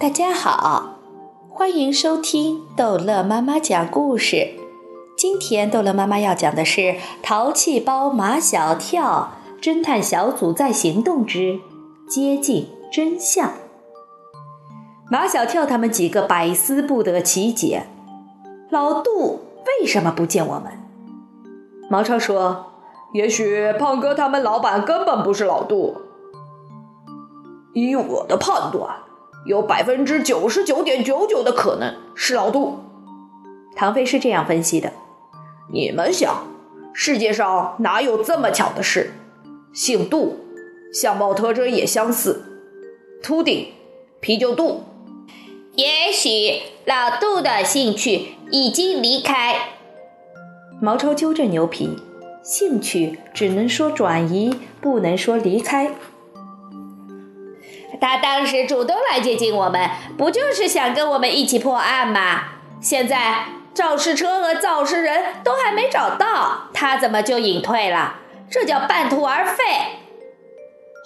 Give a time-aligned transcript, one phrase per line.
[0.00, 0.94] 大家好，
[1.50, 4.54] 欢迎收听逗乐妈妈讲故事。
[5.14, 6.80] 今天逗乐妈妈要讲的是
[7.22, 11.60] 《淘气包马小跳》侦探小组在行动之
[12.08, 13.52] 接近真相。
[15.10, 17.82] 马小跳他们几个百思不得其解，
[18.70, 19.40] 老杜
[19.80, 20.72] 为什么不见我们？
[21.90, 22.72] 毛超说
[23.12, 25.94] ：“也许胖哥他们老板根本不是老杜。
[27.74, 28.96] 以我的判断。”
[29.46, 32.78] 有百分之九十九点九九的可能是老杜。
[33.74, 34.92] 唐飞是这样分析的：
[35.72, 36.46] 你们想，
[36.92, 39.12] 世界上哪有这么巧的事？
[39.72, 40.36] 姓杜，
[40.92, 42.44] 相貌特征也相似，
[43.22, 43.68] 秃顶，
[44.20, 44.82] 啤酒肚。
[45.76, 49.54] 也许老杜的兴趣已经离开。
[50.82, 51.96] 毛超纠正牛皮：
[52.42, 55.92] 兴趣只能说转移，不能说离开。
[58.00, 62.42] 他当时主动来接近我们，不就是想跟我们一起破案吗？
[62.80, 63.44] 现在
[63.74, 68.14] 肇事车和肇事人都还没找到，他怎么就隐退了？
[68.50, 69.64] 这叫半途而废。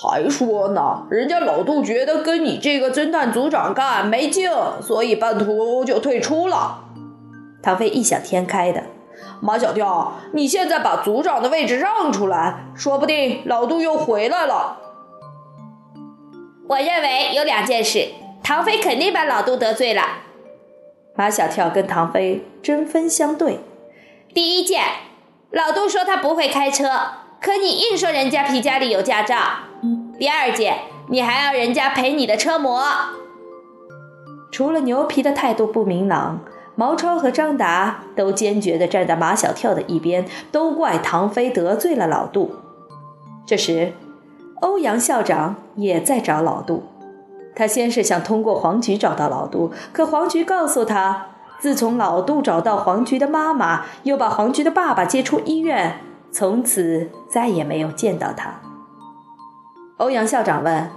[0.00, 6.84] 还说呢，人家老杜觉得跟你这个侦探组长干没劲，所以半途就退出了。
[7.62, 8.82] 唐飞异想天开的，
[9.40, 14.78] 马小跳，你现在把组长的位置让出来，说不定老杜又回来了。
[16.68, 18.08] 我认为有两件事，
[18.42, 20.02] 唐飞肯定把老杜得罪了。
[21.14, 23.60] 马小跳跟唐飞针锋相对。
[24.34, 24.82] 第一件，
[25.50, 26.90] 老杜说他不会开车，
[27.40, 29.36] 可你硬说人家皮夹里有驾照。
[30.18, 32.84] 第二件，你还要人家赔你的车模。
[34.52, 36.40] 除了牛皮的态度不明朗，
[36.74, 42.56] 毛超和张达都坚决地站在马小跳的一边，都怪唐飞得罪了老杜。
[43.46, 43.94] 这时。
[44.60, 46.82] 欧阳校长也在找老杜，
[47.54, 51.26] 他先是想通过黄菊找到老杜，可黄菊告诉他，
[51.60, 56.00] 自从老杜找到黄菊的妈妈，又把黄菊的爸爸接出医院，
[56.32, 58.60] 从此再也没有见到他。
[59.98, 60.90] 欧阳校长问：“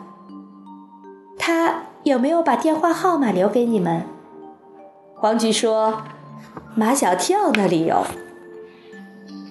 [1.38, 4.04] 他有没有把电话号码留给你们？”
[5.18, 6.02] 黄菊说
[6.76, 8.04] ：“马小跳那里有。”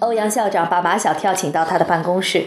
[0.01, 2.47] 欧阳校长把马小跳请到他的办公室。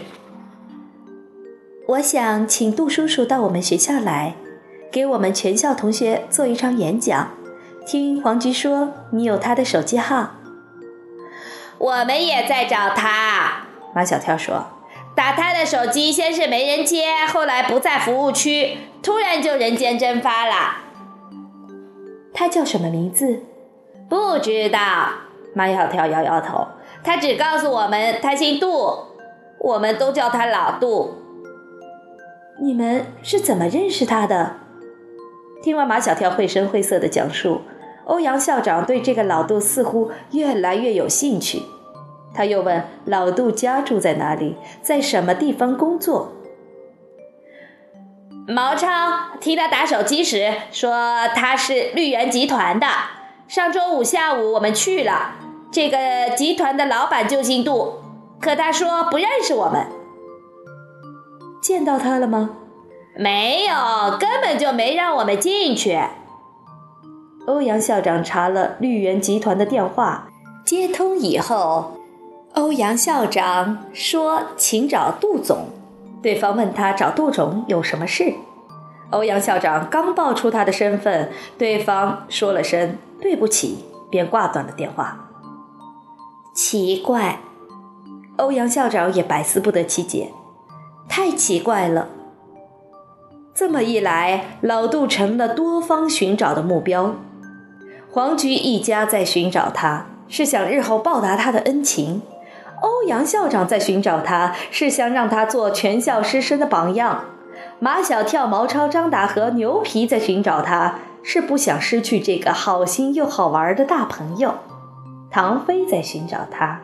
[1.86, 4.36] 我想请杜叔叔到我们学校来，
[4.90, 7.28] 给我们全校同学做一场演讲。
[7.86, 10.30] 听黄菊说，你有他的手机号。
[11.76, 13.66] 我们也在找他。
[13.94, 14.64] 马小跳说，
[15.14, 20.78] 打他的手机先是没人接，后来不在服务区，突然就人间蒸发了。
[22.32, 23.42] 他叫什么名字？
[24.08, 24.78] 不知道。
[25.52, 26.66] 马小跳摇摇头，
[27.04, 29.00] 他只告诉我们他姓杜，
[29.58, 31.18] 我们都叫他老杜。
[32.60, 34.56] 你们是怎么认识他的？
[35.62, 37.62] 听完马小跳绘声绘色的讲述，
[38.04, 41.62] 欧阳校长对这个老杜似乎越来越有兴趣。
[42.32, 46.32] 他又问老杜家住在哪里，在什么地方工作。
[48.46, 48.88] 毛超
[49.40, 52.86] 替他打手机时说他是绿源集团的。
[53.48, 55.32] 上周五下午我们去了，
[55.72, 57.94] 这个集团的老板就姓杜，
[58.40, 59.86] 可他说不认识我们。
[61.64, 62.50] 见到他了吗？
[63.16, 65.98] 没有，根本就没让我们进去。
[67.46, 70.28] 欧阳校长查了绿源集团的电话，
[70.66, 71.94] 接通以后，
[72.52, 75.68] 欧阳校长说：“请找杜总。”
[76.20, 78.34] 对方问他找杜总有什么事。
[79.08, 85.30] 欧阳校长刚报出他的身份，对方说了声“对不起”，便挂断了电话。
[86.54, 87.40] 奇怪，
[88.36, 90.30] 欧阳校长也百思不得其解。
[91.08, 92.08] 太奇怪了！
[93.54, 97.14] 这么一来，老杜成了多方寻找的目标。
[98.10, 102.20] 黄菊一家在寻找他，是想日后报答他的恩情；
[102.80, 107.24] 欧阳校长在寻找他，是想让他做全校师生的榜样；
[107.78, 114.50] 马小跳、毛超、张达和牛皮在寻找他，是不想失去这个好心又好玩的大朋友；
[115.30, 116.80] 唐飞在寻找他，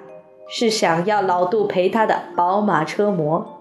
[0.49, 3.60] 是想要老杜陪他的宝马车模。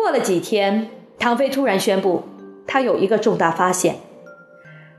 [0.00, 0.88] 过了几天，
[1.18, 2.22] 唐飞突然宣布，
[2.66, 3.96] 他有一个重大发现。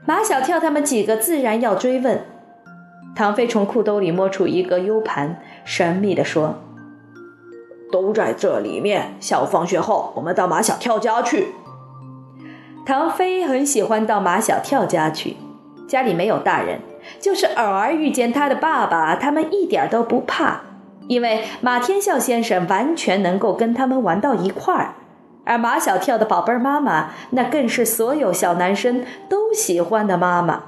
[0.06, 2.24] 马小跳他们几个自然要追问。
[3.16, 6.60] 唐飞从裤兜里摸出一个 U 盘，神秘地说
[7.92, 9.16] ：“都在这里面。
[9.20, 11.48] 下午放学后，我们到马小跳家去。”
[12.86, 15.36] 唐飞很喜欢到马小跳家去，
[15.88, 16.80] 家里没有大人，
[17.20, 20.62] 就是偶尔遇见他的爸爸，他们一点都不怕。
[21.08, 24.96] 因为马天笑先生完全能够跟他们玩到一块儿，
[25.44, 30.64] 而马小跳的宝贝儿妈妈，那更是所有小男生都喜欢的妈妈，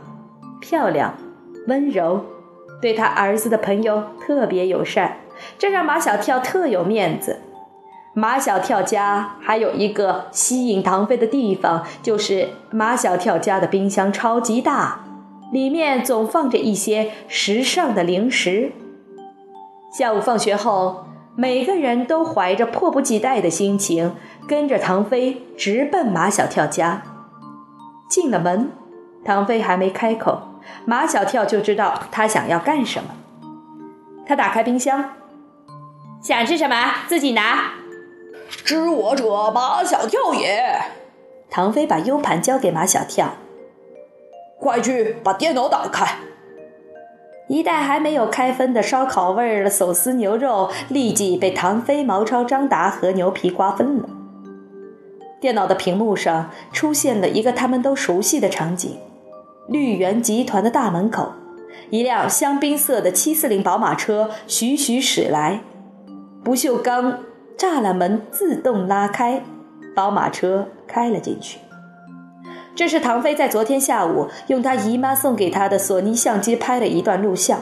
[0.59, 1.13] 漂亮、
[1.68, 2.25] 温柔，
[2.81, 5.18] 对他儿子的朋友特别友善，
[5.57, 7.39] 这让马小跳特有面子。
[8.15, 15.06] 马小跳家还有一个吸引唐飞的地方，就是马小跳家的冰箱超级大，
[15.51, 18.74] 里面总放着一些时尚的零食。
[19.94, 21.06] 下午放学后，
[21.36, 24.16] 每个人都怀着迫不及待的心情，
[24.48, 27.04] 跟着唐飞直奔马小跳家。
[28.10, 28.72] 进了门，
[29.24, 30.42] 唐飞还没开口，
[30.86, 33.12] 马小跳就知道他想要干什么。
[34.25, 35.12] 他打开冰箱，
[36.24, 36.75] 想吃什么
[37.07, 37.74] 自己拿。
[38.50, 40.75] 知我者，马小跳也。
[41.51, 43.34] 唐飞把 U 盘交给马小跳，
[44.60, 46.16] 快去把电脑打开。
[47.48, 54.10] 一袋还没有开封的烧烤味儿的手撕牛肉，立即被唐飞、毛超、张达和牛皮瓜分了。
[55.40, 58.98] 电脑的屏幕上出现了一个他们都熟悉的场景：
[59.68, 61.34] 绿源集团的大门口，
[61.90, 65.62] 一辆香槟色的七四零宝马车徐徐驶来，
[66.44, 67.19] 不锈钢。
[67.56, 69.44] 栅栏门自动拉开，
[69.95, 71.60] 宝马车开了进去。
[72.75, 77.59] 这是唐飞在昨天下午用他姨妈送给他的索尼相机拍的一段录像。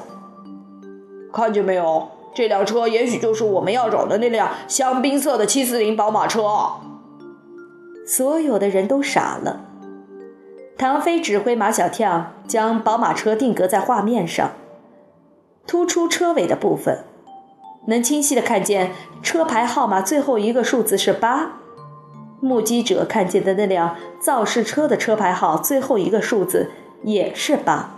[1.34, 2.08] 看见没有？
[2.34, 6.42] 这辆车也许就是我们要找的那辆香槟色的七四零宝马车。
[8.08, 9.62] 所有的人都傻了。
[10.78, 14.52] 唐飞指挥马小跳将宝马车定格在画面上，
[15.68, 17.04] 突出车尾的部分。
[17.88, 18.92] 能清晰的看见
[19.22, 21.61] 车牌号码最后一个数字是八，
[22.42, 26.72] 目击者看见的那辆肇事车的车牌号最后一个数字
[27.04, 27.98] 也是八。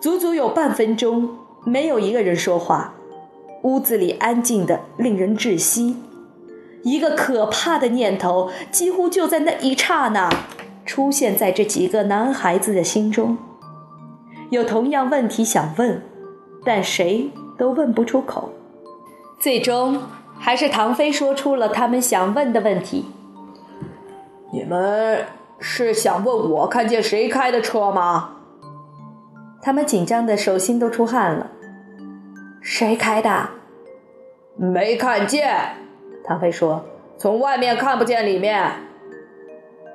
[0.00, 2.94] 足足有半分钟，没有一个人说话，
[3.62, 5.96] 屋子里安静的令人窒息。
[6.82, 10.30] 一个可怕的念头几乎就在那一刹那
[10.84, 13.36] 出现在这几个男孩子的心中，
[14.50, 16.00] 有同样问题想问，
[16.64, 17.30] 但谁？
[17.58, 18.50] 都问不出口，
[19.40, 20.02] 最终
[20.38, 23.06] 还是唐飞说出了他们想问的问题
[24.56, 25.26] ：“你们
[25.58, 28.36] 是想问我看见谁开的车吗？”
[29.60, 31.50] 他们紧张的手心都出汗了。
[32.62, 33.50] 谁开的？
[34.56, 35.50] 没看见。
[36.24, 36.86] 唐飞说
[37.18, 38.72] ：“从外面看不见里面。”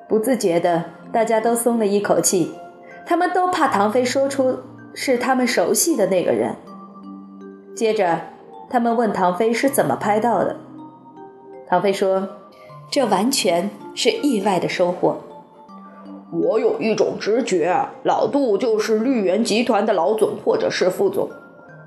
[0.08, 2.54] 不自觉的，大家都松了一口气。
[3.04, 4.60] 他们都怕唐飞说出
[4.94, 6.56] 是他们熟悉的那个人。
[7.76, 8.22] 接着，
[8.70, 10.58] 他们问唐飞是怎么拍到的。
[11.68, 12.30] 唐飞说
[12.92, 15.16] ：“这完全是意外的收获。
[16.30, 17.74] 我有一种直觉，
[18.04, 21.30] 老杜就是绿源集团的老总或者是副总。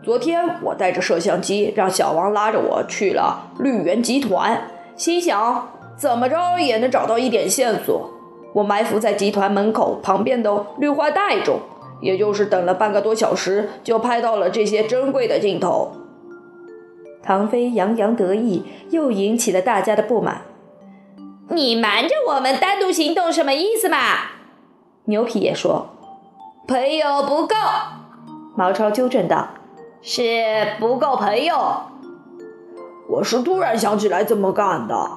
[0.02, 4.66] 昨天我带着摄像机，让小王拉着我去了绿源集团，
[4.96, 8.10] 心想怎么着也能找到一点线索。
[8.54, 11.58] 我埋伏在集团门口旁边的绿化带中。”
[12.00, 15.92] 也就是等了半个多小时，就拍到了这些珍贵的镜头。
[17.22, 20.42] 唐飞洋洋得意，又引起了大家的不满。
[21.50, 23.98] 你瞒着我们单独行动，什么意思嘛？
[25.04, 25.88] 牛皮也说
[26.66, 27.54] ：“朋友不够。”
[28.56, 29.48] 毛超纠正道
[30.00, 31.56] ：“是不够朋友。”
[33.08, 35.10] 我是突然想起来这么干的。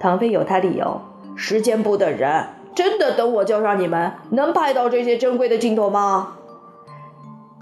[0.00, 1.00] 唐飞有他理由：
[1.36, 2.48] 时间不等人。
[2.74, 6.34] 真的等我叫上你们，能拍到这些珍贵的镜头吗？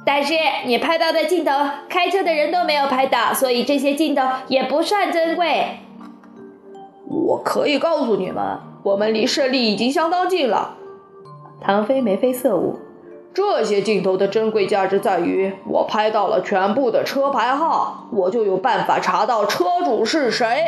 [0.05, 0.35] 但是
[0.67, 1.53] 你拍到的镜头，
[1.89, 5.81] 开车的人都没有拍到，所以这些镜头也不算珍贵。
[7.47, 10.75] 可以告诉你们，我们离胜利已经相当近了。
[11.61, 12.81] 唐飞眉飞色舞，
[13.33, 20.65] 这些镜头的珍贵价值在于，我拍到了全部的车牌号，我就有办法查到车主是谁。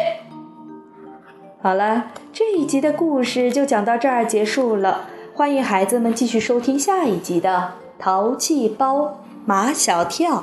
[1.60, 5.08] 好了，这一集的故事就讲到这儿结束了。
[5.34, 10.36] 欢迎孩子们继续收听下一集的《淘气包马小跳》。